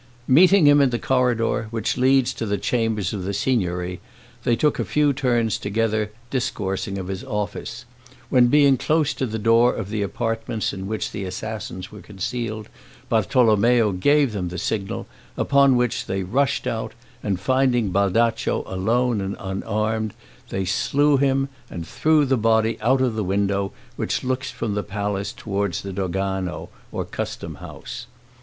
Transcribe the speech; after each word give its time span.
Meeting 0.27 0.65
him 0.65 0.81
in 0.81 0.89
the 0.89 0.97
corridor, 0.97 1.67
which 1.69 1.95
leads 1.95 2.33
to 2.33 2.47
the 2.47 2.57
chambers 2.57 3.13
of 3.13 3.23
the 3.23 3.35
Signory, 3.35 4.01
they 4.43 4.55
took 4.55 4.79
a 4.79 4.83
few 4.83 5.13
turns 5.13 5.59
together 5.59 6.11
discoursing 6.31 6.97
of 6.97 7.07
his 7.07 7.23
office, 7.25 7.85
when 8.31 8.47
being 8.47 8.77
close 8.77 9.13
to 9.13 9.27
the 9.27 9.37
door 9.37 9.71
of 9.75 9.91
the 9.91 10.01
apartments 10.01 10.73
in 10.73 10.87
which 10.87 11.11
the 11.11 11.23
assassins 11.23 11.91
were 11.91 12.01
concealed, 12.01 12.67
Bartolommeo 13.11 13.91
gave 13.91 14.31
them 14.31 14.47
the 14.49 14.57
signal, 14.57 15.05
upon 15.37 15.75
which 15.75 16.07
they 16.07 16.23
rushed 16.23 16.65
out, 16.65 16.93
and 17.21 17.39
finding 17.39 17.91
Baldaccio 17.91 18.63
alone 18.65 19.21
and 19.21 19.35
unarmed, 19.39 20.15
they 20.49 20.65
slew 20.65 21.17
him, 21.17 21.47
and 21.69 21.87
threw 21.87 22.25
the 22.25 22.37
body 22.37 22.75
out 22.81 23.01
of 23.01 23.13
the 23.13 23.23
window 23.23 23.71
which 23.97 24.23
looks 24.23 24.49
from 24.49 24.73
the 24.73 24.81
palace 24.81 25.31
toward 25.31 25.73
the 25.75 25.93
dogano, 25.93 26.69
or 26.91 27.05
customhouse. 27.05 28.07